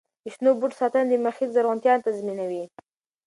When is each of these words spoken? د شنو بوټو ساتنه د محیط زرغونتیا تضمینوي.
د 0.23 0.25
شنو 0.33 0.49
بوټو 0.59 0.79
ساتنه 0.81 1.05
د 1.09 1.13
محیط 1.25 1.49
زرغونتیا 1.55 1.93
تضمینوي. 2.05 2.63